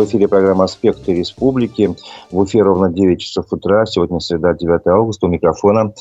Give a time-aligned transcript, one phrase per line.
[0.00, 1.94] В эфире программа «Аспекты республики».
[2.30, 3.84] В эфире ровно 9 часов утра.
[3.84, 5.26] Сегодня среда, 9 августа.
[5.26, 5.92] У микрофона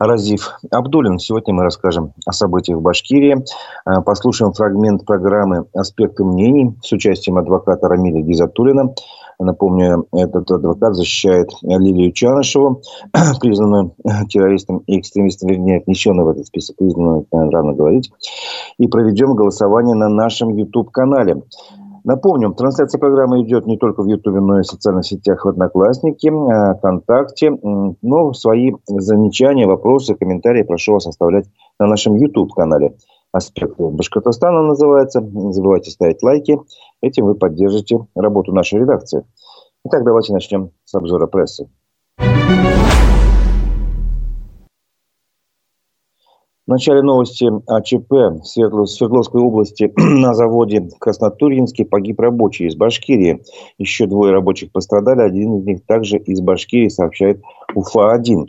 [0.00, 1.20] Разив Абдулин.
[1.20, 3.44] Сегодня мы расскажем о событиях в Башкирии.
[3.86, 8.92] Э, послушаем фрагмент программы «Аспекты мнений» с участием адвоката Рамиля Гизатулина.
[9.38, 12.82] Напомню, этот адвокат защищает Лилию Чанышеву,
[13.40, 13.94] признанную
[14.28, 18.10] террористом и экстремистом, вернее, отнесенную в этот список, признанную, рано говорить.
[18.78, 21.42] И проведем голосование на нашем YouTube-канале.
[22.04, 26.28] Напомним, трансляция программы идет не только в Ютубе, но и в социальных сетях в Одноклассники,
[26.28, 27.50] э, ВКонтакте.
[28.02, 31.46] Но свои замечания, вопросы, комментарии прошу вас оставлять
[31.78, 32.94] на нашем YouTube-канале.
[33.32, 35.22] «Аспекты Башкортостана» называется.
[35.22, 36.58] Не забывайте ставить лайки.
[37.00, 39.24] Этим вы поддержите работу нашей редакции.
[39.86, 41.68] Итак, давайте начнем с обзора прессы.
[46.66, 53.42] В начале новости АЧП в Свердловской области на заводе Краснотурьинский погиб рабочий из Башкирии.
[53.76, 57.42] Еще двое рабочих пострадали, один из них также из Башкирии, сообщает
[57.74, 58.46] УФА-1.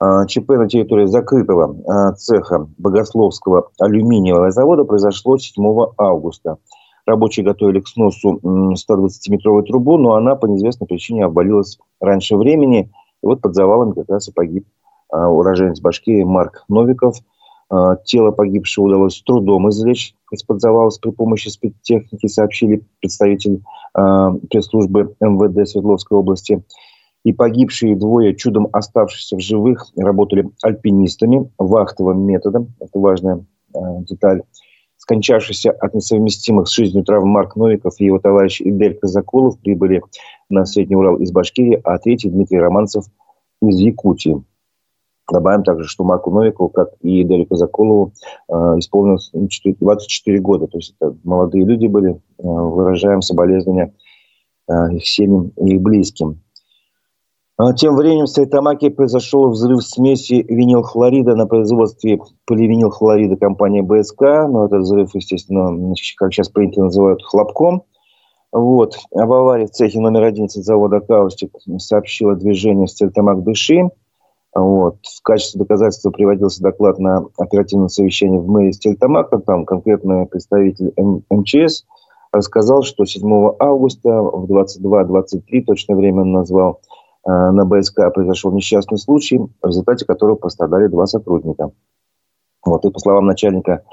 [0.00, 5.62] А, ЧП на территории закрытого а, цеха Богословского алюминиевого завода произошло 7
[5.98, 6.56] августа.
[7.04, 12.90] Рабочие готовили к сносу 120-метровую трубу, но она по неизвестной причине обвалилась раньше времени.
[13.22, 14.66] И вот под завалами как раз и погиб
[15.10, 17.16] а, уроженец Башкирии Марк Новиков–
[18.04, 23.62] тело погибшего удалось с трудом извлечь из-под завала при помощи спецтехники, сообщили представитель
[23.96, 26.62] э, пресс-службы МВД Свердловской области.
[27.24, 32.74] И погибшие двое, чудом оставшиеся в живых, работали альпинистами вахтовым методом.
[32.80, 33.44] Это важная
[33.74, 34.42] э, деталь.
[34.96, 40.02] Скончавшийся от несовместимых с жизнью травм Марк Новиков и его товарищ Идель Казакулов прибыли
[40.50, 43.04] на Средний Урал из Башкирии, а третий Дмитрий Романцев
[43.62, 44.42] из Якутии.
[45.30, 48.12] Добавим также, что Марку Новикову, как и Дарью Казаколову,
[48.48, 50.66] э, исполнилось 24 года.
[50.66, 52.14] То есть это молодые люди были.
[52.14, 53.92] Э, выражаем соболезнования
[54.68, 56.40] э, их семьям и их близким.
[57.58, 64.22] А тем временем в Сайтамаке произошел взрыв смеси винилхлорида на производстве поливинилхлорида компании БСК.
[64.48, 67.82] Но этот взрыв, естественно, как сейчас принято называют, хлопком.
[68.52, 68.96] Вот.
[69.12, 73.90] Об аварии в цехе номер 11 завода «Каустик» сообщило движение Стельтамак Дыши.
[74.54, 74.96] Вот.
[75.04, 79.38] В качестве доказательства приводился доклад на оперативном совещании в мэрии Стельтамака.
[79.38, 80.92] Там конкретно представитель
[81.30, 81.84] МЧС
[82.32, 86.80] рассказал, что 7 августа в 22-23, точное время он назвал,
[87.26, 91.70] э, на БСК произошел несчастный случай, в результате которого пострадали два сотрудника.
[92.64, 93.84] Вот, и по словам начальника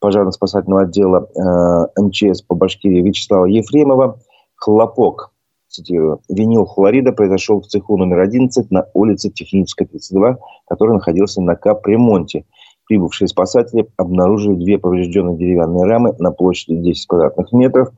[0.00, 4.18] пожарно-спасательного отдела э, МЧС по Башкирии Вячеслава Ефремова,
[4.54, 5.31] хлопок
[5.72, 10.38] цитирую, винил хлорида произошел в цеху номер 11 на улице Техническая, 32,
[10.68, 12.44] который находился на капремонте.
[12.88, 17.88] Прибывшие спасатели обнаружили две поврежденные деревянные рамы на площади 10 квадратных метров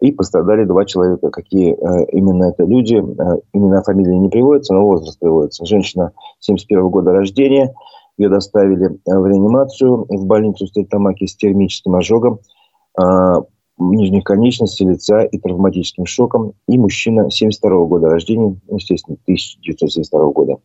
[0.00, 1.30] и пострадали два человека.
[1.30, 5.64] Какие э, именно это люди, э, имена фамилии не приводятся, но возраст приводится.
[5.64, 7.74] Женщина 71 года рождения,
[8.18, 12.40] ее доставили э, в реанимацию в больницу Стельтамаки с термическим ожогом.
[13.78, 16.52] Нижних конечностей, лица и травматическим шоком.
[16.66, 20.56] И мужчина 72 года рождения, естественно, 1972 года.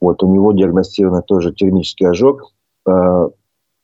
[0.00, 2.52] Вот, у него диагностирован тоже термический ожог
[2.86, 3.28] э,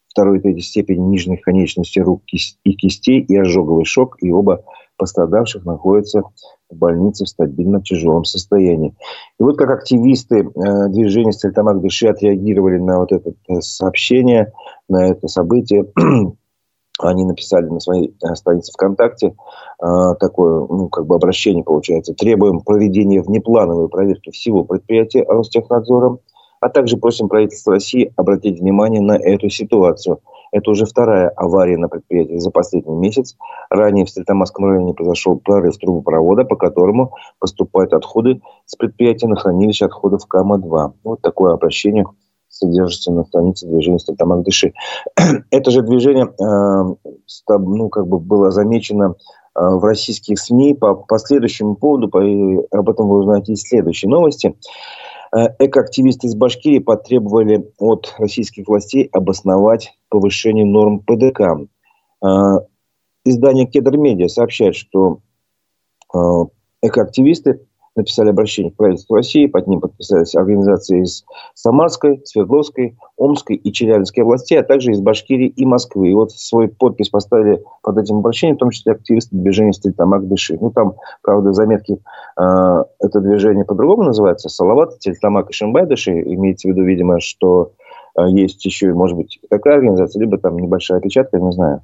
[0.08, 4.16] второй и третьей степени нижних конечностей рук и кистей и ожоговый шок.
[4.20, 4.62] И оба
[4.96, 6.22] пострадавших находятся
[6.68, 8.94] в больнице в стабильно тяжелом состоянии.
[9.38, 14.52] И вот как активисты э, движения Стальтамак Дыши отреагировали на вот это э, сообщение,
[14.88, 15.86] на это событие,
[17.08, 19.28] они написали на своей э, странице ВКонтакте
[19.82, 22.14] э, такое, ну, как бы обращение получается.
[22.14, 26.18] Требуем проведения внеплановой проверки всего предприятия Ростехнадзора,
[26.60, 30.20] а также просим правительство России обратить внимание на эту ситуацию.
[30.52, 33.36] Это уже вторая авария на предприятии за последний месяц.
[33.70, 39.86] Ранее в Стрельтамасском районе произошел прорыв трубопровода, по которому поступают отходы с предприятия на хранилище
[39.86, 40.92] отходов КАМА-2.
[41.04, 42.04] Вот такое обращение
[42.50, 44.74] содержится на странице движения «Стартамак Дыши».
[45.50, 51.76] Это же движение э, ну, как бы было замечено э, в российских СМИ по последующему
[51.76, 54.56] поводу, по, об этом вы узнаете из следующей новости.
[55.34, 61.68] Э, экоактивисты из Башкирии потребовали от российских властей обосновать повышение норм ПДК.
[63.24, 65.20] Издание «Кедр Медиа» сообщает, что
[66.82, 67.60] экоактивисты
[67.96, 74.22] написали обращение к правительству России, под ним подписались организации из Самарской, Свердловской, Омской и Челябинской
[74.22, 76.10] областей, а также из Башкирии и Москвы.
[76.10, 80.56] И вот свой подпись поставили под этим обращением, в том числе активисты движения Стельтамак Дыши.
[80.60, 81.98] Ну, там, правда, заметки,
[82.38, 86.12] э, это движение по-другому называется, Салават, Стельтамак и Шимбай Дыши.
[86.12, 87.72] Имеется в виду, видимо, что
[88.16, 91.82] э, есть еще, может быть, такая организация, либо там небольшая опечатка, не знаю.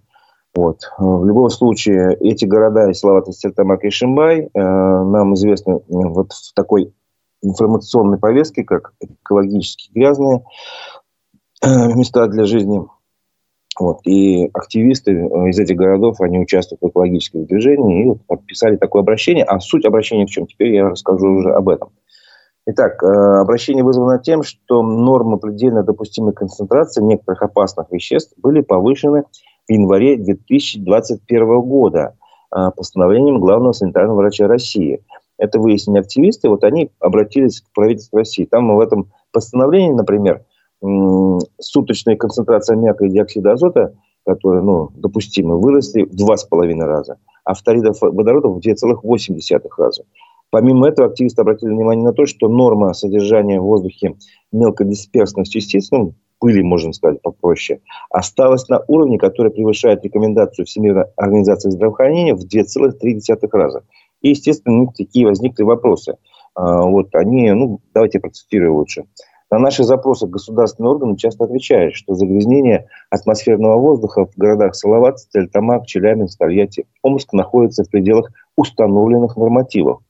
[0.56, 0.91] Вот.
[0.97, 6.94] В любом случае, эти города, Салават, Стертамак и Шимбай, э, нам известны вот в такой
[7.43, 10.44] информационной повестке, как экологически грязные
[11.62, 12.87] э, места для жизни.
[13.79, 13.99] Вот.
[14.06, 19.44] И активисты из этих городов, они участвуют в экологическом движении и вот подписали такое обращение.
[19.44, 20.47] А суть обращения в чем?
[20.47, 21.91] Теперь я расскажу уже об этом.
[22.64, 29.25] Итак, э, обращение вызвано тем, что нормы предельно допустимой концентрации некоторых опасных веществ были повышены
[29.68, 32.14] в январе 2021 года
[32.54, 35.02] э, постановлением главного санитарного врача России.
[35.38, 36.48] Это выяснили активисты.
[36.48, 38.44] Вот они обратились к правительству России.
[38.44, 40.44] Там в этом постановлении, например,
[41.58, 47.18] суточная концентрация аммиака и диоксида азота, которые ну, допустимы, выросли в два с половиной раза,
[47.44, 50.04] а фторидов водорода в 2,8 раза.
[50.50, 54.16] Помимо этого, активисты обратили внимание на то, что норма содержания в воздухе
[54.52, 57.81] мелкодисперсных частиц, ну, пыли, можно сказать попроще,
[58.11, 63.83] осталась на уровне, который превышает рекомендацию Всемирной организации здравоохранения в 2,3 раза.
[64.23, 66.17] И, естественно, такие возникли вопросы.
[66.55, 69.05] А, вот они, ну, давайте процитирую лучше.
[69.49, 75.87] На наши запросы государственные органы часто отвечают, что загрязнение атмосферного воздуха в городах Салават, Стельтамак,
[75.87, 80.00] Челябинск, Тольятти, Омск находится в пределах установленных нормативов.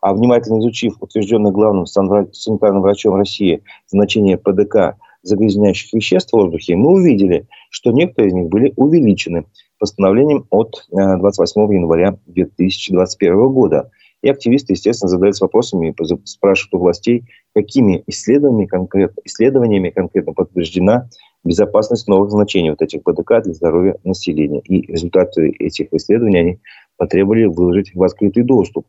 [0.00, 6.92] А внимательно изучив утвержденное главным санитарным врачом России значение ПДК загрязняющих веществ в воздухе, мы
[6.92, 9.44] увидели, что некоторые из них были увеличены
[9.78, 13.90] постановлением от 28 э, января 2021 года.
[14.22, 17.24] И активисты, естественно, задаются вопросами и спрашивают у властей,
[17.54, 21.08] какими исследованиями конкретно, исследованиями конкретно подтверждена
[21.44, 24.60] безопасность новых значений вот этих ПДК для здоровья населения.
[24.60, 26.58] И результаты этих исследований они
[26.96, 28.86] потребовали выложить в открытый доступ.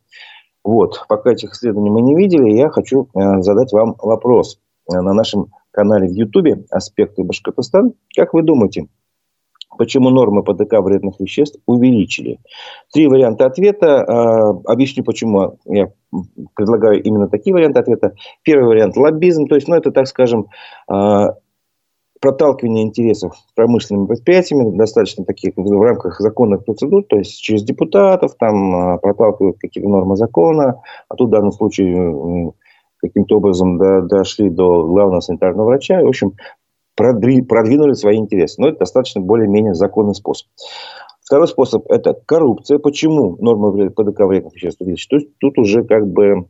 [0.64, 4.60] Вот, пока этих исследований мы не видели, я хочу э, задать вам вопрос.
[4.92, 7.94] Э, на нашем канале в Ютубе «Аспекты Башкортостан».
[8.16, 8.88] Как вы думаете,
[9.78, 12.40] почему нормы ПДК вредных веществ увеличили?
[12.92, 14.02] Три варианта ответа.
[14.02, 15.92] А, объясню, почему я
[16.56, 18.16] предлагаю именно такие варианты ответа.
[18.42, 20.48] Первый вариант– лоббизм, то есть, ну, это, так скажем,
[20.88, 21.36] а,
[22.22, 28.76] проталкивание интересов промышленными предприятиями, достаточно таких в рамках законных процедур, то есть через депутатов, там
[28.76, 32.52] а, проталкивают какие-то нормы закона, а тут в данном случае
[33.02, 36.34] каким-то образом до, дошли до главного санитарного врача и, в общем,
[36.96, 38.62] продвинули свои интересы.
[38.62, 40.48] Но это достаточно более-менее законный способ.
[41.22, 42.80] Второй способ– это коррупция.
[42.80, 44.80] Почему нормы ПДК вредных веществ?
[44.80, 46.46] То есть тут уже как бы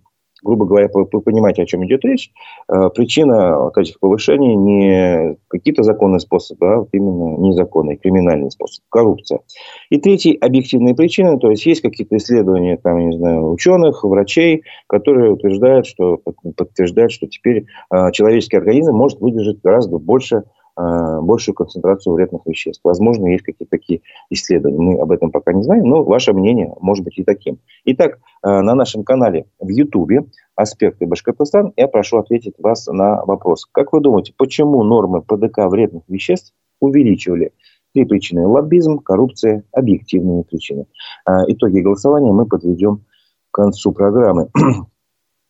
[0.47, 2.31] грубо говоря, вы понимаете, о чем идет речь,
[2.69, 9.41] э, причина этих повышений не какие-то законные способы, а вот именно незаконный, криминальный способ, коррупция.
[9.89, 15.33] И третий– объективные причины, то есть есть какие-то исследования, там, не знаю, ученых, врачей, которые
[15.33, 16.21] утверждают, что,
[16.55, 20.43] подтверждают, что теперь э, человеческий организм может выдержать гораздо больше
[20.77, 22.81] большую концентрацию вредных веществ.
[22.83, 24.79] Возможно, есть какие-то такие исследования.
[24.79, 27.59] Мы об этом пока не знаем, но ваше мнение может быть и таким.
[27.85, 30.25] Итак, э, на нашем канале в Ютубе
[30.55, 33.65] «Аспекты Башкортостан» я прошу ответить вас на вопрос.
[33.71, 37.53] Как вы думаете, почему нормы ПДК вредных веществ увеличивали?
[37.93, 40.85] Три причины– лоббизм, коррупция, объективные причины.
[41.27, 43.05] Э, итоги голосования мы подведем
[43.51, 44.49] к концу программы.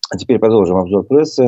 [0.10, 1.46] А теперь продолжим обзор прессы.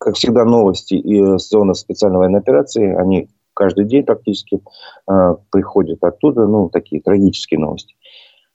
[0.00, 4.62] Как всегда, новости из зоны специальной военной операции, они каждый день практически
[5.06, 7.94] э, приходят оттуда, ну, такие трагические новости.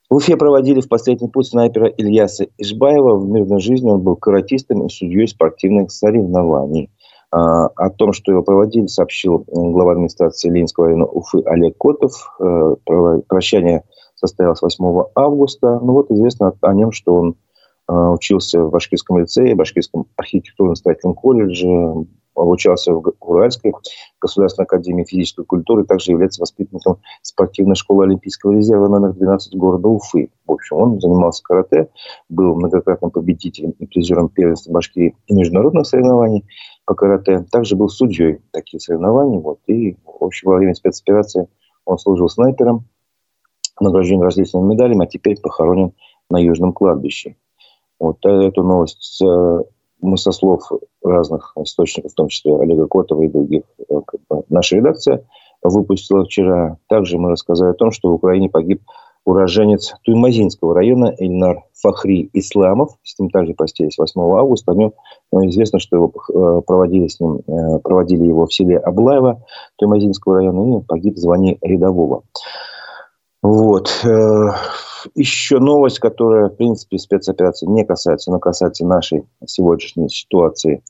[0.09, 3.18] В Уфе проводили в последний путь снайпера Ильяса Ишбаева.
[3.18, 6.89] В мирной жизни он был каратистом и судьей спортивных соревнований.
[7.31, 12.36] А, о том, что его проводили, сообщил глава администрации Ленинского района Уфы Олег Котов.
[12.39, 12.75] Э,
[13.27, 13.84] прощание
[14.15, 15.79] состоялось 8 августа.
[15.79, 17.36] Ну вот известно о нем, что он
[17.88, 23.74] учился в Башкирском лицее, Башкирском архитектурно-строительном колледже, обучался в Уральской
[24.20, 30.30] государственной академии физической культуры, также является воспитанником спортивной школы Олимпийского резерва номер 12 города Уфы.
[30.46, 31.89] В общем, он занимался карате,
[32.30, 36.46] был многократным победителем и призером первенства Башкирии и международных соревнований
[36.86, 37.46] по карате.
[37.51, 39.39] Также был судьей таких соревнований.
[39.39, 41.48] Вот, и, в общем, во время спецоперации
[41.86, 42.86] он служил снайпером,
[43.80, 45.94] награжден различными медалями, а теперь похоронен
[46.30, 47.36] на Южном кладбище.
[48.00, 49.60] Вот э, эту новость э,
[50.02, 50.62] мы со слов
[51.04, 55.24] разных источников, в том числе Олега Котова и других, э, как бы, наша редакция
[55.64, 56.78] выпустила вчера.
[56.88, 58.82] Также мы рассказали о том, что в Украине погиб
[59.24, 62.92] уроженец Туймазинского района Эльнар Фахри Исламов.
[63.02, 64.74] С ним также простились 8 августа.
[64.74, 64.94] О нем
[65.32, 67.42] известно, что его проводили, с ним,
[67.82, 69.42] проводили его в селе Аблаево
[69.78, 72.22] Туймазинского района и погиб в звании рядового.
[73.46, 74.04] Вот
[75.14, 80.84] еще новость, которая, в принципе, спецоперации не касается, но касается нашей сегодняшней ситуации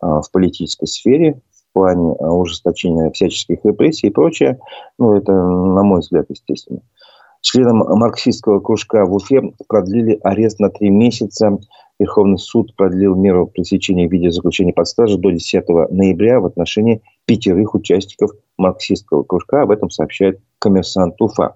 [0.00, 1.40] а, в политической сфере.
[1.52, 4.58] в плане ужесточения всяческих репрессий и прочее.
[4.98, 6.80] Ну, это, на мой взгляд, естественно.
[7.42, 11.58] Членам марксистского кружка в Уфе продлили арест на три месяца.
[12.00, 17.02] Верховный суд продлил меру пресечения в виде заключения под стражу до 10 ноября в отношении
[17.24, 19.62] пятерых участников марксистского кружка.
[19.62, 21.54] Об этом сообщает коммерсант Уфа.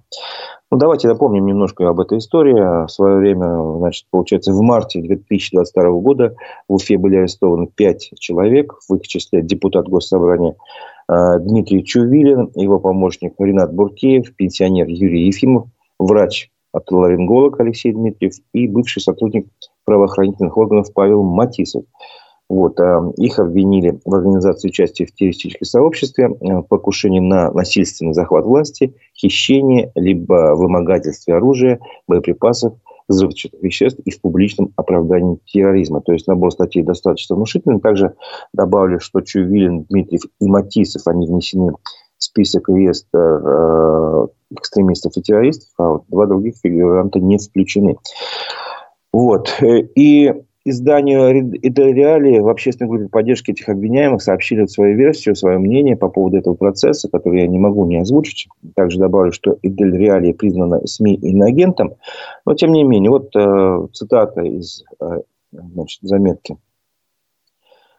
[0.70, 2.86] Ну, давайте напомним немножко об этой истории.
[2.86, 6.34] В свое время, значит, получается, в марте 2022 года
[6.68, 10.56] в Уфе были арестованы пять человек, в их числе депутат Госсобрания
[11.08, 15.68] э, Дмитрий Чувилин, его помощник Ренат Буркеев, пенсионер Юрий Ефимов,
[16.00, 19.46] врач отоларинголог Алексей Дмитриев и бывший сотрудник
[19.84, 21.84] правоохранительных органов Павел Матисов.
[22.48, 28.44] Вот, а, их обвинили в организации участия в террористическом сообществе, э, покушении на насильственный захват
[28.44, 32.74] власти, хищение, либо вымогательстве оружия, боеприпасов,
[33.08, 36.00] взрывчатых веществ и в публичном оправдании терроризма.
[36.00, 37.80] То есть набор статей достаточно внушительный.
[37.80, 38.14] Также
[38.52, 45.68] добавлю, что Чувилин, Дмитриев и Матисов, они внесены в список реестра э, экстремистов и террористов,
[45.78, 47.96] а вот два других фигуранта не включены.
[49.12, 49.54] Вот.
[49.60, 50.32] Э, и
[50.64, 56.38] изданию «Реалии» в общественной группе поддержки этих обвиняемых сообщили свою версию, свое мнение по поводу
[56.38, 58.48] этого процесса, который я не могу не озвучить.
[58.74, 61.94] Также добавлю, что «Идель Реалии» признана СМИ иноагентом.
[62.46, 65.20] Но, тем не менее, вот э, цитата из э,
[65.52, 66.56] значит, заметки.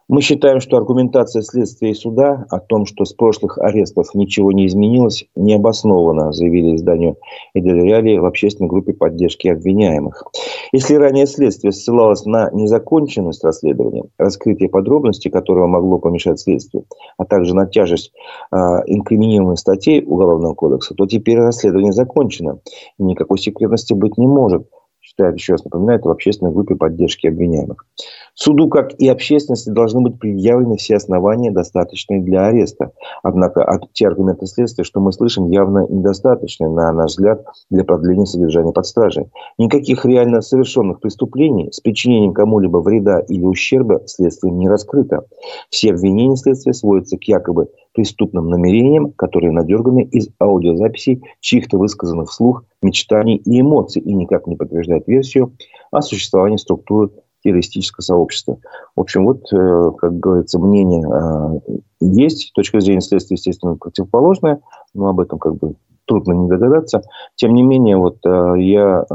[0.07, 4.67] Мы считаем, что аргументация следствия и суда о том, что с прошлых арестов ничего не
[4.67, 7.17] изменилось, не обоснована, заявили изданию
[7.55, 10.23] Эдель в общественной группе поддержки обвиняемых.
[10.71, 16.85] Если ранее следствие ссылалось на незаконченность расследования, раскрытие подробностей, которого могло помешать следствию,
[17.17, 18.11] а также на тяжесть
[18.51, 22.59] э, инкриминируемых статей Уголовного кодекса, то теперь расследование закончено.
[22.99, 24.67] И никакой секретности быть не может
[25.15, 27.85] считает, еще раз напоминаю, это в общественной группе поддержки обвиняемых.
[28.33, 32.91] Суду, как и общественности, должны быть предъявлены все основания, достаточные для ареста.
[33.23, 38.73] Однако те аргументы следствия, что мы слышим, явно недостаточны, на наш взгляд, для продления содержания
[38.73, 39.27] под стражей.
[39.57, 45.25] Никаких реально совершенных преступлений с причинением кому-либо вреда или ущерба следствием не раскрыто.
[45.69, 52.65] Все обвинения следствия сводятся к якобы преступным намерениям, которые надерганы из аудиозаписей чьих-то высказанных вслух
[52.81, 55.53] мечтаний и эмоций и никак не подтверждает версию
[55.91, 57.09] о существовании структуры
[57.43, 58.57] террористического сообщества.
[58.95, 64.61] В общем, вот, э, как говорится, мнение э, есть, точка зрения следствия, естественно, противоположная,
[64.93, 65.75] но об этом как бы
[66.05, 67.01] трудно не догадаться.
[67.35, 69.05] Тем не менее, вот э, я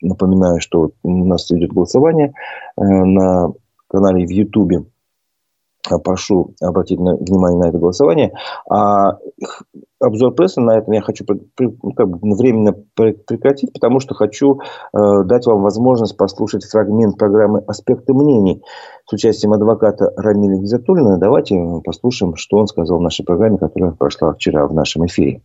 [0.00, 2.32] напоминаю, что у нас идет голосование
[2.76, 3.52] на
[3.88, 4.84] канале в Ютубе
[5.96, 8.32] прошу обратить внимание на это голосование.
[8.68, 9.16] А
[10.00, 11.24] обзор прессы на этом я хочу
[11.58, 14.60] ну, временно прекратить, потому что хочу
[14.92, 18.62] э, дать вам возможность послушать фрагмент программы «Аспекты мнений»
[19.06, 21.18] с участием адвоката Рамиля Гизатуллина.
[21.18, 25.42] Давайте послушаем, что он сказал в нашей программе, которая прошла вчера в нашем эфире.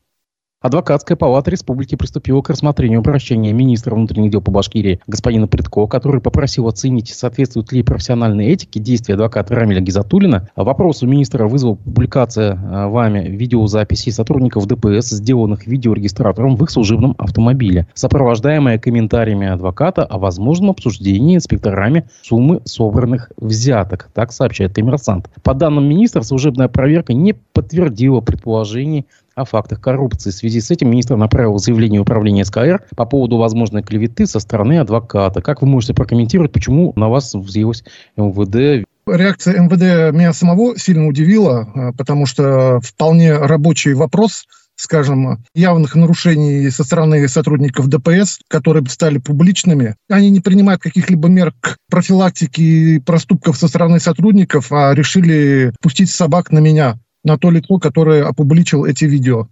[0.63, 6.21] Адвокатская палата республики приступила к рассмотрению обращения министра внутренних дел по Башкирии господина Предко, который
[6.21, 10.47] попросил оценить, соответствует ли профессиональной этике действия адвоката Рамиля Гизатулина.
[10.55, 17.15] Вопрос у министра вызвал публикация а, вами видеозаписей сотрудников ДПС, сделанных видеорегистратором в их служебном
[17.17, 24.09] автомобиле, сопровождаемая комментариями адвоката о возможном обсуждении инспекторами суммы собранных взяток.
[24.13, 25.29] Так сообщает коммерсант.
[25.43, 30.31] По данным министра, служебная проверка не подтвердила предположений о фактах коррупции.
[30.31, 34.79] В связи с этим министр направил заявление управления СКР по поводу возможной клеветы со стороны
[34.79, 35.41] адвоката.
[35.41, 37.83] Как вы можете прокомментировать, почему на вас взъелось
[38.15, 38.85] МВД?
[39.05, 46.69] Реакция МВД меня самого сильно удивила, а, потому что вполне рабочий вопрос скажем, явных нарушений
[46.71, 49.95] со стороны сотрудников ДПС, которые стали публичными.
[50.09, 56.51] Они не принимают каких-либо мер к профилактике проступков со стороны сотрудников, а решили пустить собак
[56.51, 59.47] на меня на то лицо, которое опубличил эти видео.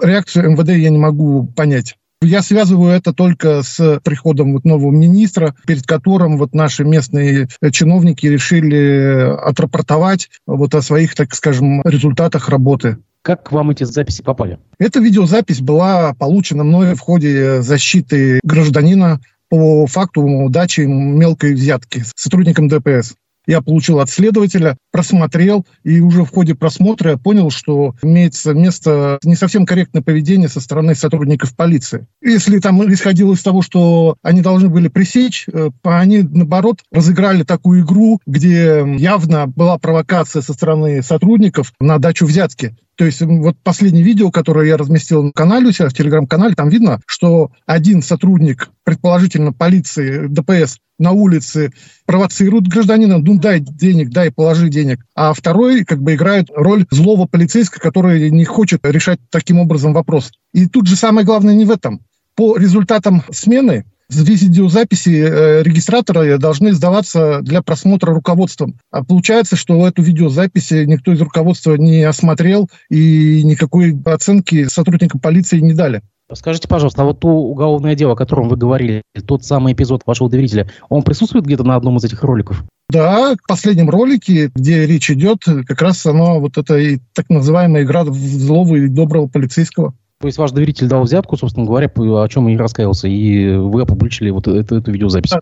[0.00, 1.96] Реакцию МВД я не могу понять.
[2.22, 8.26] Я связываю это только с приходом вот нового министра, перед которым вот наши местные чиновники
[8.26, 12.98] решили отрапортовать вот о своих, так скажем, результатах работы.
[13.20, 14.58] Как к вам эти записи попали?
[14.78, 22.68] Эта видеозапись была получена мной в ходе защиты гражданина по факту дачи мелкой взятки сотрудникам
[22.68, 23.14] ДПС
[23.46, 29.18] я получил от следователя, просмотрел, и уже в ходе просмотра я понял, что имеется место
[29.24, 32.06] не совсем корректное поведение со стороны сотрудников полиции.
[32.22, 37.84] Если там исходило из того, что они должны были пресечь, э, они, наоборот, разыграли такую
[37.84, 42.76] игру, где явно была провокация со стороны сотрудников на дачу взятки.
[42.96, 46.70] То есть вот последнее видео, которое я разместил на канале у себя, в телеграм-канале, там
[46.70, 51.72] видно, что один сотрудник, предположительно полиции, ДПС, на улице
[52.06, 55.04] провоцирует гражданина, ну дай денег, дай, положи денег.
[55.14, 60.32] А второй как бы играет роль злого полицейского, который не хочет решать таким образом вопрос.
[60.52, 62.00] И тут же самое главное не в этом.
[62.34, 68.78] По результатам смены видеозаписи э, регистратора должны сдаваться для просмотра руководством.
[68.90, 75.58] А получается, что эту видеозапись никто из руководства не осмотрел и никакой оценки сотрудникам полиции
[75.58, 76.02] не дали.
[76.32, 80.28] Скажите, пожалуйста, а вот то уголовное дело, о котором вы говорили, тот самый эпизод вашего
[80.28, 82.64] доверителя, он присутствует где-то на одном из этих роликов?
[82.88, 87.82] Да, в последнем ролике, где речь идет, как раз оно, вот это и так называемая
[87.82, 89.94] игра в злого и доброго полицейского.
[90.20, 94.30] То есть ваш доверитель дал взятку, собственно говоря, о чем и раскаялся, и вы опубличили
[94.30, 95.30] вот эту, эту видеозапись.
[95.30, 95.40] Да,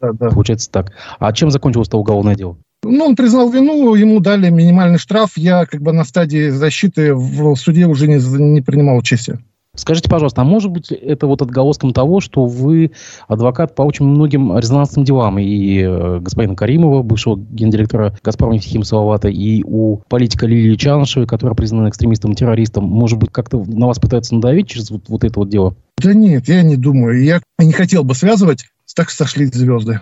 [0.00, 0.28] да, да.
[0.30, 0.92] Получается так.
[1.18, 2.56] А чем закончилось это уголовное дело?
[2.82, 5.36] Ну, он признал вину, ему дали минимальный штраф.
[5.36, 9.38] Я как бы на стадии защиты в суде уже не, не принимал участия.
[9.76, 12.92] Скажите, пожалуйста, а может быть это вот отголоском того, что вы
[13.28, 19.28] адвокат по очень многим резонансным делам и э, господина Каримова, бывшего гендиректора «Газпром» Нефтехим Салавата,
[19.28, 23.98] и у политика Лилии Чаншевой, которая признана экстремистом и террористом, может быть, как-то на вас
[23.98, 25.74] пытаются надавить через вот, вот это вот дело?
[26.02, 27.22] Да нет, я не думаю.
[27.22, 30.00] Я не хотел бы связывать, так сошлись звезды.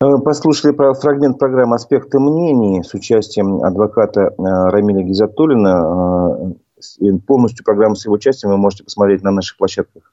[0.00, 6.54] Э, послушали про фрагмент программы «Аспекты мнений» с участием адвоката э, Рамиля Гизатуллина
[7.26, 10.12] полностью программу с его участием вы можете посмотреть на наших площадках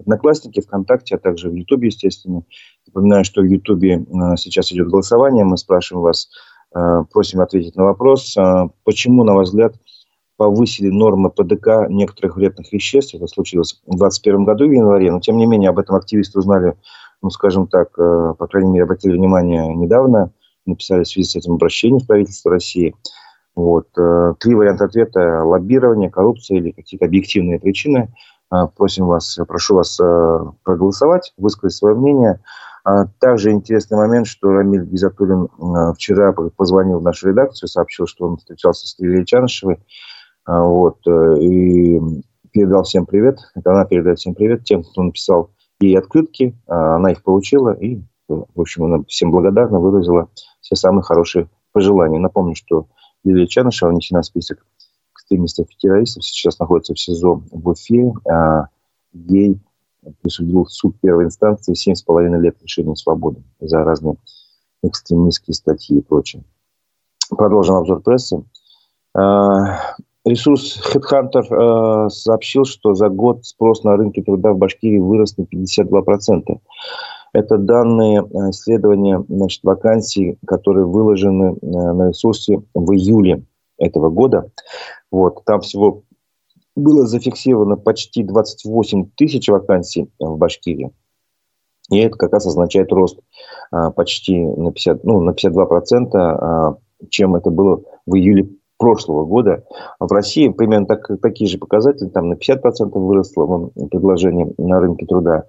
[0.00, 2.42] Одноклассники, ВКонтакте, а также в Ютубе, естественно.
[2.86, 5.44] Напоминаю, что в Ютубе э, сейчас идет голосование.
[5.44, 6.30] Мы спрашиваем вас,
[6.74, 9.74] э, просим ответить на вопрос, э, почему, на ваш взгляд,
[10.36, 13.14] повысили нормы ПДК некоторых вредных веществ.
[13.14, 16.76] Это случилось в 2021 году в январе, но тем не менее об этом активисты узнали,
[17.20, 20.32] ну, скажем так, по крайней мере, обратили внимание недавно,
[20.64, 22.94] написали в связи с этим обращение в правительство России–
[23.60, 23.88] вот.
[23.98, 28.12] Э, три варианта ответа– лоббирование, коррупция или какие-то объективные причины.
[28.50, 32.40] Э, просим вас, прошу вас э, проголосовать, высказать свое мнение.
[32.84, 35.48] А также интересный момент, что Рамиль Гизатуллин
[35.94, 39.80] вчера позвонил в нашу редакцию, сообщил, что он встречался с Лилией Чанышевой.
[40.46, 42.00] Вот, и
[42.50, 43.38] передал всем привет.
[43.54, 46.56] Это она передает всем привет тем, кто написал ей открытки.
[46.66, 50.30] Она их получила и, в общем, она всем благодарна, выразила
[50.62, 52.18] все самые хорошие пожелания.
[52.18, 52.86] Напомню, что
[53.24, 54.64] Лилия Чанышева внесена в список
[55.12, 58.12] экстремистов и террористов, сейчас находится в СИЗО в Уфе.
[58.30, 58.68] А
[59.12, 59.58] ей
[60.22, 64.16] присудил суд первой инстанции 7,5 лет лишения свободы за разные
[64.82, 66.42] экстремистские статьи и прочее.
[67.28, 68.42] Продолжим обзор прессы.
[69.14, 75.36] А, ресурс Headhunter а, сообщил, что за год спрос на рынке труда в Башкирии вырос
[75.36, 76.60] на 52%.
[77.32, 83.44] Это данные э, исследования значит, вакансий, которые выложены э, на ресурсе в июле
[83.78, 84.50] этого года.
[85.10, 86.02] Вот, там всего
[86.76, 90.92] было зафиксировано почти 28 тысяч вакансий в Башкирии.
[91.90, 93.18] И это как раз означает рост
[93.72, 96.76] а, почти на, 50, ну, на 52%, а,
[97.08, 99.64] чем это было в июле прошлого года.
[99.98, 105.44] В России примерно так, такие же показатели, там на 50% выросло предложение на рынке труда.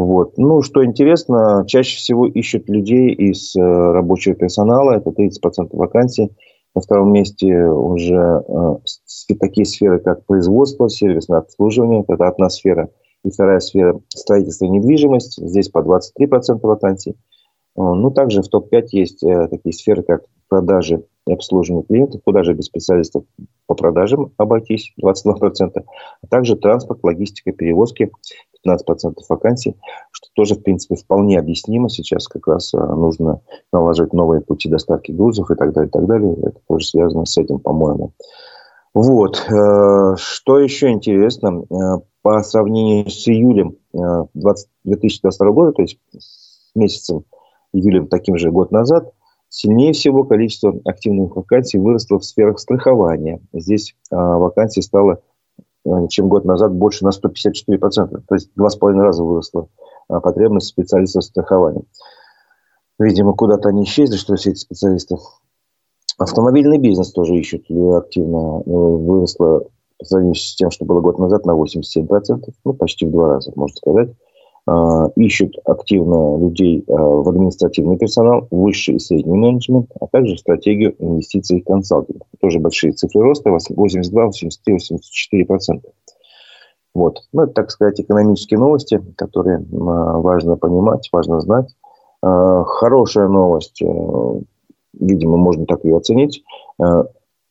[0.00, 0.38] Вот.
[0.38, 6.30] Ну, что интересно, чаще всего ищут людей из э, рабочего персонала, это 30% вакансий.
[6.74, 12.88] На втором месте уже э, такие сферы, как производство, сервисное обслуживание, это одна сфера.
[13.24, 17.10] И вторая сфера– строительство и недвижимость, здесь по 23% вакансий.
[17.10, 22.42] Э, ну, также в топ-5 есть э, такие сферы, как продажи и обслуживание клиентов, куда
[22.42, 23.24] же без специалистов
[23.66, 25.36] по продажам обойтись, 22%,
[25.76, 28.10] а также транспорт, логистика, перевозки,
[28.66, 29.76] 15% вакансий,
[30.10, 31.88] что тоже, в принципе, вполне объяснимо.
[31.88, 33.40] Сейчас как раз а, нужно
[33.72, 36.36] налаживать новые пути доставки грузов и так далее, и так далее.
[36.42, 38.12] Это тоже связано с этим, по-моему.
[38.92, 39.46] Вот.
[39.48, 46.74] Э, что еще интересно, э, по сравнению с июлем 2022 э, года, то есть с
[46.74, 47.24] месяцем
[47.72, 49.12] июлем таким же год назад,
[49.48, 53.40] сильнее всего количество активных вакансий выросло в сферах страхования.
[53.52, 55.29] Здесь вакансий стало Э,
[56.08, 58.22] чем год назад, больше на 154%.
[58.28, 59.68] То есть два с половиной раза выросла
[60.08, 61.84] э, потребность специалистов страхования.
[62.98, 65.16] Видимо, куда-то они исчезли, что все эти специалисты.
[66.18, 67.62] Автомобильный бизнес тоже ищут
[67.96, 68.60] активно.
[68.60, 69.64] Э, выросло
[69.98, 72.44] по сравнению с тем, что было год назад, на 87%.
[72.64, 74.10] Ну, почти в два раза, можно сказать.
[74.72, 80.94] А, ищут активно людей а, в административный персонал, высший и средний менеджмент, а также стратегию
[81.00, 82.22] инвестиций и консалтинг.
[82.40, 85.88] Тоже большие цифры роста, 82, 83, 84 процента.
[86.94, 87.18] Вот.
[87.32, 91.74] Ну, это, так сказать, экономические новости, которые а, важно понимать, важно знать.
[92.22, 93.82] Хорошая новость,
[94.92, 96.44] видимо, можно так ее оценить.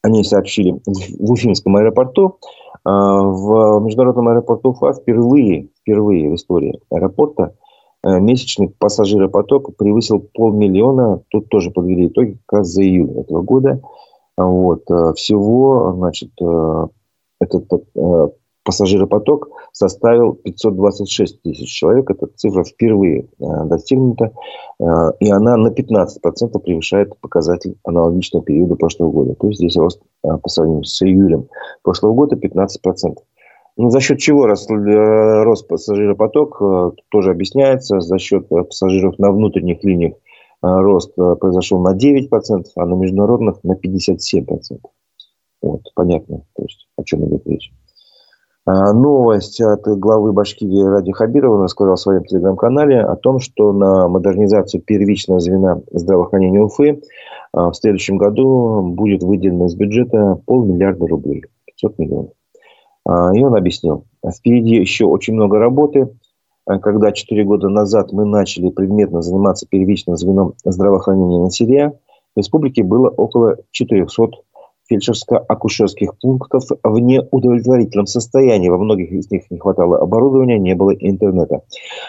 [0.04, 2.38] они сообщили в Уфимском аэропорту.
[2.86, 7.56] В международном аэропорту Уфа впервые, впервые в истории аэропорта
[8.04, 11.22] месячный пассажиропоток превысил полмиллиона.
[11.30, 13.82] Тут тоже подвели итоги как раз за июль этого года.
[14.38, 14.86] Вот.
[15.16, 16.32] Всего, значит,
[17.42, 17.68] этот
[18.70, 22.12] пассажиропоток составил 526 тысяч человек.
[22.12, 24.32] Эта цифра впервые э, достигнута,
[24.80, 24.84] э,
[25.20, 29.34] и она на 15% превышает показатель аналогичного периода прошлого года.
[29.34, 31.48] То есть здесь рост э, по сравнению с июлем
[31.82, 33.16] прошлого года 15%.
[33.82, 36.62] Ну, за счет чего рос, рос пассажиропоток,
[37.10, 38.02] тоже объясняется.
[38.02, 40.16] За счет пассажиров на внутренних линиях
[40.62, 44.82] рост произошел на 9%, а на международных на 57%.
[45.62, 47.72] Вот, понятно, то есть, о чем идет речь.
[48.66, 54.84] Новость от главы Башкирии Ради Хабирова рассказал в своем телеграм-канале о том, что на модернизацию
[54.84, 57.02] первичного звена здравоохранения Уфы
[57.54, 62.32] в следующем году будет выделено из бюджета полмиллиарда рублей, 500 миллионов.
[63.10, 64.06] А, и он объяснил,
[64.38, 66.10] впереди еще очень много работы.
[66.66, 72.00] Когда 4 года назад мы начали предметно заниматься первичным звеном здравоохранения населения,
[72.36, 74.38] в республике было около 400
[74.92, 78.70] фельдшерско-акушерских пунктов в неудовлетворительном состоянии.
[78.70, 81.62] Во многих из них не хватало оборудования, не было интернета.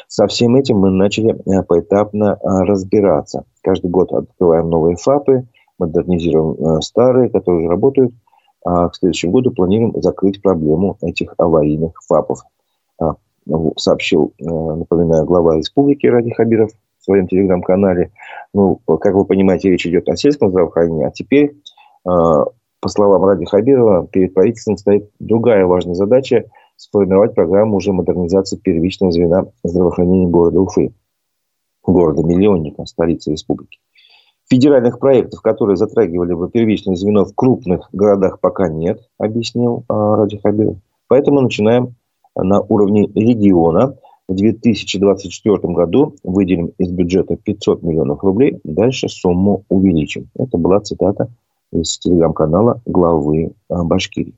[0.06, 3.44] Со всем этим мы начали э, поэтапно э, разбираться.
[3.62, 5.46] Каждый год открываем новые ФАПы,
[5.78, 8.12] модернизируем э, старые, которые уже работают.
[8.64, 12.40] А к следующему году планируем закрыть проблему этих аварийных ФАПов.
[13.00, 13.14] А,
[13.46, 18.12] ну, сообщил, напоминаю, глава республики Ради Хабиров в своем телеграм-канале.
[18.52, 21.56] Ну, как вы понимаете, речь идет о сельском здравоохранении, а теперь
[22.02, 26.44] по словам Ради Хабирова, перед правительством стоит другая важная задача–
[26.76, 30.94] сформировать программу уже модернизации первичного звена здравоохранения города Уфы,
[31.84, 33.80] города-миллионника, столицы республики.
[34.50, 40.38] Федеральных проектов, которые затрагивали бы первичное звено в крупных городах, пока нет, объяснил а, Ради
[40.38, 40.76] Хабиров.
[41.06, 41.94] Поэтому начинаем
[42.34, 43.96] на уровне региона.
[44.28, 48.60] В 2024 году выделим из бюджета 500 миллионов рублей.
[48.62, 50.28] Дальше сумму увеличим.
[50.36, 51.28] Это была цитата
[51.72, 54.34] из телеграм-канала главы э, Башкирии.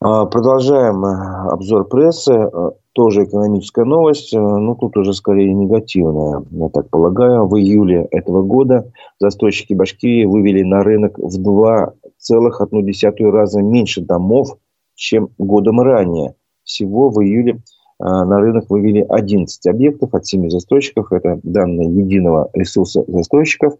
[0.00, 2.32] А, продолжаем э, обзор прессы.
[2.32, 7.46] Э, тоже экономическая новость, но тут уже скорее негативная, я так полагаю.
[7.46, 14.56] В июле этого года застройщики Башкирии вывели на рынок в 2,1 раза меньше домов,
[14.96, 16.34] чем годом ранее.
[16.64, 17.60] Всего в июле
[18.00, 21.12] на рынок вывели 11 объектов от 7 застройщиков.
[21.12, 23.74] Это данные единого ресурса застройщиков.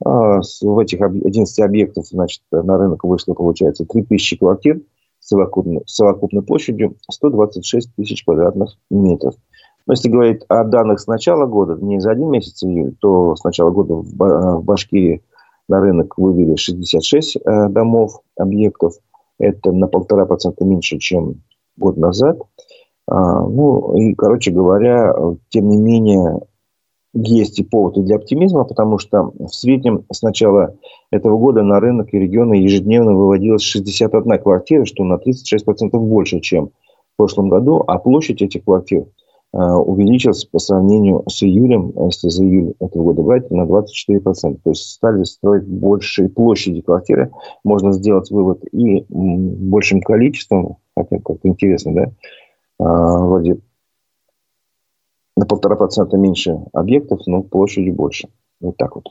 [0.00, 4.80] В этих 11 объектов значит, на рынок вышло, получается, 3000 квартир
[5.22, 9.34] совокупной, совокупной площадью 126 тысяч квадратных метров.
[9.86, 13.42] Но если говорить о данных с начала года, не за один месяц июль, то с
[13.42, 15.22] начала года в Башкирии
[15.68, 18.94] на рынок вывели 66 э, домов, объектов.
[19.38, 21.42] Это на полтора процента меньше, чем
[21.76, 22.38] год назад.
[23.08, 25.14] А, ну, и, короче говоря,
[25.48, 26.40] тем не менее,
[27.14, 30.74] есть и повод для оптимизма, потому что в среднем с начала
[31.10, 36.68] этого года на рынок и регионы ежедневно выводилось 61 квартира, что на 36% больше, чем
[36.68, 39.04] в прошлом году, а площадь этих квартир
[39.52, 44.58] а, увеличилась по сравнению с июлем, если за июль этого года брать, на 24%.
[44.64, 47.30] То есть стали строить большей площади квартиры.
[47.62, 52.12] Можно сделать вывод и большим количеством, хотя как-то интересно, да,
[52.78, 53.58] а, вроде
[55.42, 58.28] на полтора процента меньше объектов, но площадью больше.
[58.60, 59.06] Вот так вот.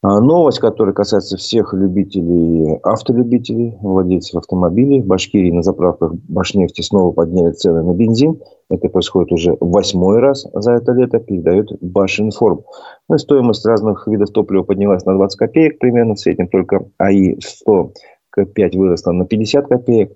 [0.00, 5.02] А, новость, которая касается всех любителей, автолюбителей, владельцев автомобилей.
[5.02, 8.40] В Башкирии на заправках Башнефти снова подняли цены на бензин.
[8.70, 12.60] Это происходит уже восьмой раз за это лето, передает Башинформ.
[13.08, 16.14] Ну, стоимость разных видов топлива поднялась на 20 копеек примерно.
[16.14, 17.92] В среднем только АИ-100
[18.54, 20.12] 5 выросла на 50 копеек.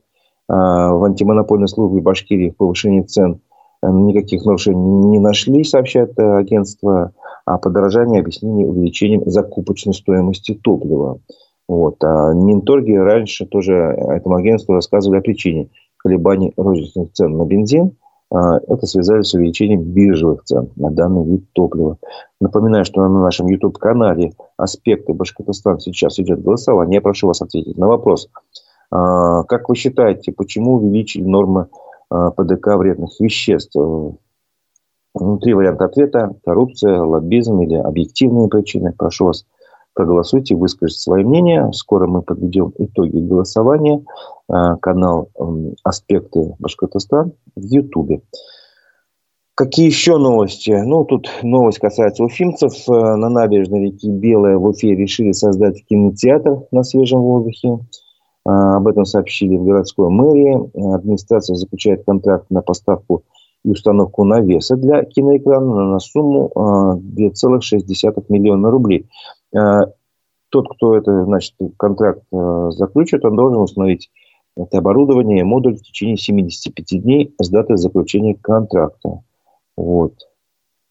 [0.49, 3.41] А, в антимонопольной службе Башкирии в повышении цен
[3.83, 7.13] никаких нарушений не нашли, сообщает э, агентство.
[7.45, 11.21] А подорожание объяснили увеличением закупочной стоимости топлива.
[11.67, 11.97] Вот.
[12.05, 17.93] А Минторги раньше тоже этому агентству рассказывали о причине колебаний розничных цен на бензин.
[18.31, 21.97] А, это связали с увеличением биржевых цен на данный вид топлива.
[22.39, 26.97] Напоминаю, что на нашем YouTube-канале «Аспекты Башкортостана» сейчас идет голосование.
[26.97, 28.29] Я прошу вас ответить на вопрос–
[28.91, 31.67] а, как вы считаете, почему увеличили нормы
[32.11, 33.77] ПДК вредных веществ?
[35.15, 38.93] Внутри варианта ответа– коррупция, лоббизм или объективные причины.
[38.97, 39.47] Прошу вас,
[39.95, 41.73] проголосуйте, выскажите свое мнение.
[41.73, 44.05] Скоро мы подведем итоги голосования.
[44.49, 45.29] А, канал
[45.83, 48.23] «Аспекты Башкортостан» в Ютубе.
[49.59, 50.71] Какие еще новости?
[50.71, 52.73] Ну, тут новость касается уфимцев.
[52.89, 57.81] Э, на набережной реки Белая в Уфе решили создать кинотеатр на свежем воздухе.
[58.49, 60.95] Э, об этом сообщили в городской мэрии.
[60.95, 63.25] Администрация заключает контракт на поставку
[63.65, 69.07] и установку навеса для киноэкрана на сумму 2,6 э, миллиона рублей.
[70.51, 74.11] Тот, кто это, значит, контракт заключит, он должен установить
[74.57, 79.21] это оборудование и модуль в течение 75 дней с даты заключения контракта.
[79.77, 80.15] Вот.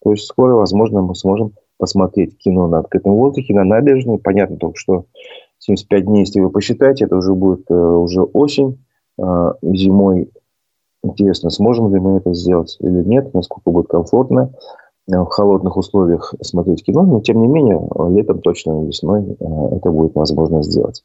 [0.03, 4.19] То есть скоро, возможно, мы сможем посмотреть кино на открытом воздухе, на набережной.
[4.19, 5.05] Понятно только, что
[5.59, 8.83] 75 дней, если вы посчитаете, это уже будет э, уже осень,
[9.19, 9.23] э,
[9.61, 10.31] зимой.
[11.03, 14.51] Интересно, сможем ли мы это сделать или нет, насколько будет комфортно
[15.11, 17.03] э, в холодных условиях смотреть кино.
[17.03, 19.37] Но, тем не менее, летом точно, весной
[19.71, 21.03] это будет возможно сделать.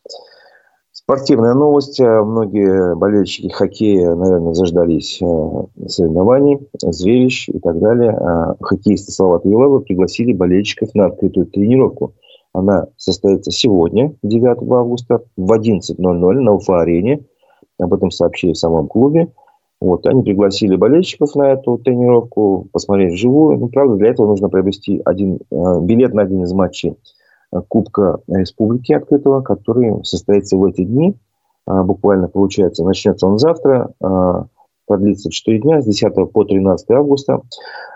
[0.92, 1.98] Спортивная новость.
[2.00, 8.56] Многие болельщики хоккея, наверное, заждались соревнований, зрелищ и так далее.
[8.60, 12.14] Хоккеисты Салават Юлова пригласили болельщиков на открытую тренировку.
[12.52, 17.24] Она состоится сегодня, 9 августа, в 11.00 на Уфа-арене.
[17.78, 19.32] Об этом сообщили в самом клубе.
[19.80, 23.58] Вот, они пригласили болельщиков на эту тренировку, посмотреть вживую.
[23.58, 26.96] Ну, правда, для этого нужно приобрести один, э, билет на один из матчей
[27.68, 31.14] Кубка Республики открытого, который состоится в эти дни.
[31.66, 34.46] А, буквально, получается, начнется он завтра, а,
[34.92, 37.40] продлится 4 дня, с 10 по 13 августа.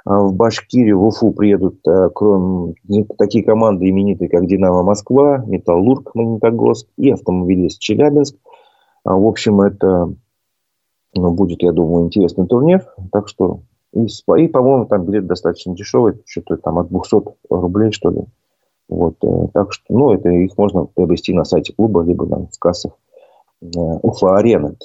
[0.05, 1.81] А, в Башкирию, в Уфу приедут
[2.15, 2.75] кроме,
[3.19, 8.37] такие команды именитые, как «Динамо Москва», «Металлург», «Магнитогорск» и «Автомобилист Челябинск».
[9.05, 10.13] В общем, это
[11.15, 12.87] ну, будет, я думаю, интересный турнир.
[13.13, 13.61] Так что
[13.97, 17.17] и, и по-моему, там билет достаточно дешевый, что-то там от 200
[17.51, 18.25] рублей, что ли.
[18.89, 22.59] Вот, э, так что, ну, это их можно приобрести на сайте клуба, либо там, в
[22.59, 22.93] кассах
[23.63, 24.77] э, Уфа-арены.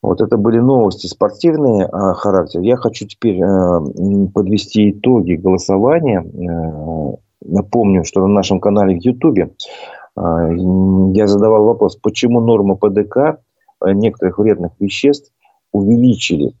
[0.00, 2.60] Вот это были новости спортивные а, характер.
[2.60, 6.22] Я хочу теперь э, подвести итоги голосования.
[6.22, 9.50] Э, напомню, что на нашем канале в Ютубе
[10.16, 13.16] э, я задавал вопрос, почему норма ПДК
[13.84, 15.32] э, некоторых вредных веществ
[15.72, 16.54] увеличили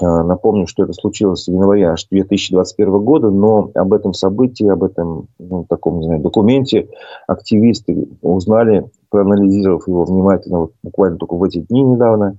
[0.00, 5.64] напомню, что это случилось в январе 2021 года, но об этом событии, об этом ну,
[5.68, 6.88] таком, не знаю, документе
[7.26, 12.36] активисты узнали, проанализировав его внимательно, вот буквально только в эти дни недавно,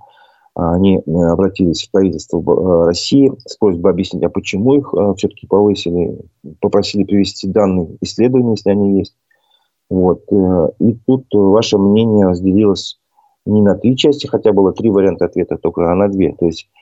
[0.54, 5.14] а, они э, обратились в правительство э, России с просьбой объяснить, а почему их э,
[5.18, 6.20] все-таки повысили,
[6.60, 9.16] попросили привести данные исследования, если они есть.
[9.90, 10.24] Вот.
[10.80, 12.98] И тут ваше мнение разделилось
[13.46, 16.34] не на три части, хотя было три варианта ответа, только а на две.
[16.34, 16.81] То есть Э,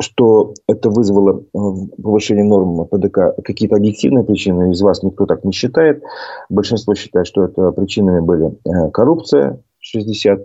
[0.00, 1.58] что это вызвало э,
[2.02, 6.02] повышение норм ПДК какие-то объективные причины, из вас никто так не считает.
[6.48, 9.62] Большинство считает, что это причинами были э, коррупция
[9.94, 10.44] 62%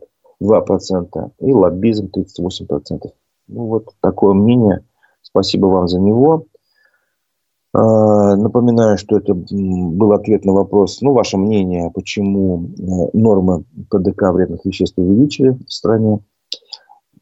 [1.40, 3.00] и лоббизм 38%.
[3.48, 4.84] Ну, вот такое мнение.
[5.22, 6.48] Спасибо вам за него.
[7.74, 12.70] Напоминаю, что это был ответ на вопрос, ну, ваше мнение, почему
[13.12, 16.22] нормы ПДК вредных веществ увеличили в стране.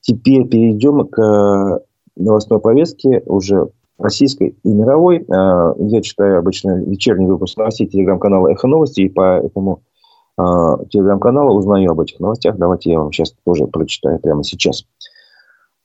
[0.04, 1.80] Теперь перейдем к э,
[2.18, 5.20] новостной повестке уже российской и мировой.
[5.20, 9.82] Э, я читаю обычно вечерний выпуск новостей телеграм-канала «Эхо новости», и по этому
[10.38, 10.42] э,
[10.89, 12.58] телеграм-каналу узнаю об этих новостях.
[12.58, 14.86] Давайте я вам сейчас тоже прочитаю прямо сейчас.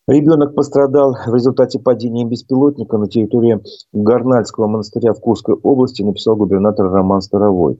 [0.09, 3.61] Ребенок пострадал в результате падения беспилотника на территории
[3.93, 7.79] Горнальского монастыря в Курской области, написал губернатор Роман Старовой.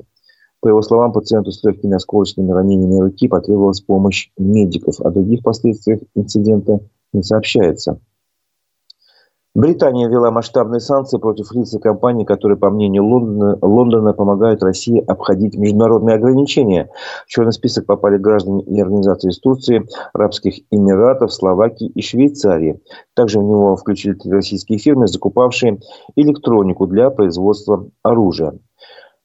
[0.61, 5.01] По его словам, пациенту с легкими осколочными ранениями руки потребовалась помощь медиков.
[5.01, 6.81] О других последствиях инцидента
[7.13, 8.01] не сообщается.
[9.55, 15.03] Британия ввела масштабные санкции против лиц и компаний, которые, по мнению Лондона, Лондона, помогают России
[15.05, 16.91] обходить международные ограничения.
[17.27, 22.81] В черный список попали граждане и организации из Турции, Арабских Эмиратов, Словакии и Швейцарии.
[23.15, 25.81] Также в него включили российские фирмы, закупавшие
[26.15, 28.59] электронику для производства оружия.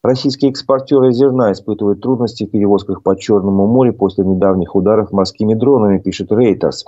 [0.03, 5.97] Российские экспортеры зерна испытывают трудности в перевозках по Черному морю после недавних ударов морскими дронами,
[5.97, 6.83] пишет Reuters.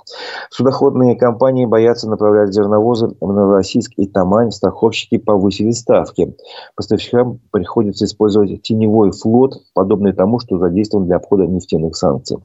[0.49, 4.51] Судоходные компании боятся направлять зерновозы в Новороссийск и Тамань.
[4.51, 6.35] Страховщики повысили ставки.
[6.75, 12.39] Поставщикам приходится использовать теневой флот, подобный тому, что задействован для обхода нефтяных санкций.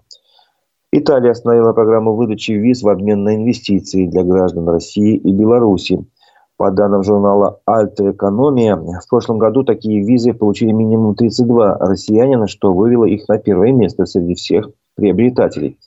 [0.92, 6.04] Италия остановила программу выдачи виз в обмен на инвестиции для граждан России и Беларуси.
[6.60, 12.74] По данным журнала «Альта Экономия», в прошлом году такие визы получили минимум 32 россиянина, что
[12.74, 15.78] вывело их на первое место среди всех приобретателей.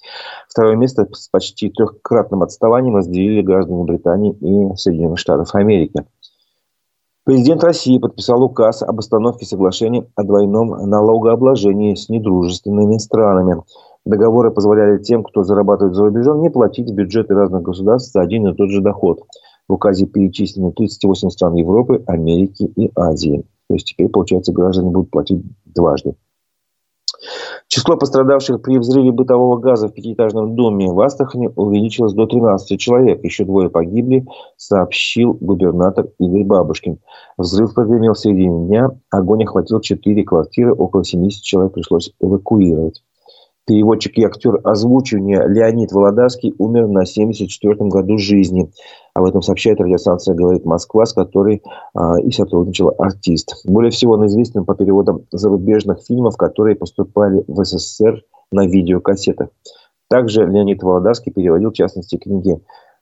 [0.49, 6.05] Второе место с почти трехкратным отставанием разделили граждане Британии и Соединенных Штатов Америки.
[7.23, 13.61] Президент России подписал указ об остановке соглашений о двойном налогообложении с недружественными странами.
[14.05, 18.47] Договоры позволяли тем, кто зарабатывает за рубежом, не платить в бюджеты разных государств за один
[18.47, 19.19] и тот же доход.
[19.67, 23.45] В указе перечислены 38 стран Европы, Америки и Азии.
[23.67, 26.15] То есть теперь, получается, граждане будут платить дважды.
[27.67, 33.23] Число пострадавших при взрыве бытового газа в пятиэтажном доме в Астрахани увеличилось до 13 человек.
[33.23, 34.25] Еще двое погибли,
[34.57, 36.99] сообщил губернатор Игорь Бабушкин.
[37.37, 38.89] Взрыв прогремел в середине дня.
[39.09, 40.73] Огонь охватил четыре квартиры.
[40.73, 43.01] Около 70 человек пришлось эвакуировать.
[43.65, 48.69] Переводчик и актер озвучивания Леонид Володарский умер на 74-м году жизни.
[49.15, 51.61] Об этом сообщает радиостанция «Говорит Москва», с которой
[51.93, 53.63] а, и сотрудничал артист.
[53.65, 59.49] Более всего он известен по переводам зарубежных фильмов, которые поступали в СССР на видеокассетах.
[60.09, 62.59] Также Леонид Володарский переводил, в частности, книги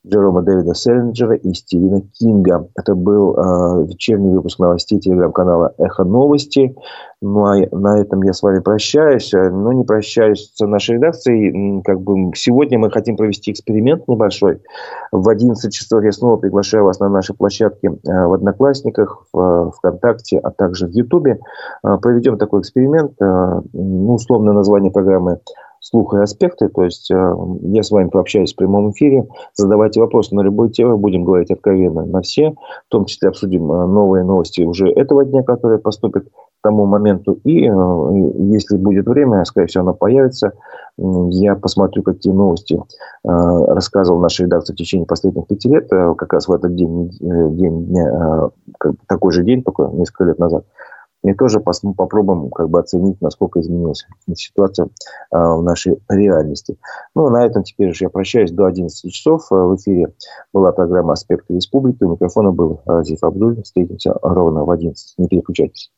[0.07, 2.67] Джерома Дэвида Селлинджера и Стивена Кинга.
[2.75, 6.75] Это был э, вечерний выпуск новостей телеграм-канала «Эхо новости».
[7.21, 9.31] Ну, а на этом я с вами прощаюсь.
[9.31, 11.83] Э, но не прощаюсь с нашей редакцией.
[11.83, 14.63] Как бы сегодня мы хотим провести эксперимент небольшой.
[15.11, 20.39] В 11 часов я снова приглашаю вас на наши площадки э, в Одноклассниках, в ВКонтакте,
[20.39, 21.37] а также в Ютубе.
[21.83, 23.13] Проведем такой эксперимент.
[23.19, 25.41] Ну, условное название программы
[25.81, 26.69] слух и аспекты.
[26.69, 29.27] То есть э, я с вами пообщаюсь в прямом эфире.
[29.55, 30.97] Задавайте вопросы на любую тему.
[30.97, 32.51] Будем говорить откровенно на все.
[32.87, 37.39] В том числе обсудим э, новые новости уже этого дня, которые поступят к тому моменту.
[37.43, 40.53] И э, если будет время, скорее всего, оно появится,
[40.97, 42.79] я посмотрю, какие новости
[43.23, 48.49] рассказывал наша редакция в течение последних пяти лет, как раз в этот день, день дня,
[49.07, 50.65] такой же день, только несколько лет назад
[51.23, 54.05] и тоже попробуем как бы оценить, насколько изменилась
[54.35, 54.89] ситуация
[55.29, 56.77] а, в нашей реальности.
[57.15, 59.51] Ну, на этом теперь уже я прощаюсь до 11 часов.
[59.51, 60.13] А, в эфире
[60.53, 62.03] была программа «Аспекты республики».
[62.03, 63.61] У микрофона был Разиф Абдуль.
[63.63, 65.15] Встретимся ровно в 11.
[65.17, 65.91] Не переключайтесь.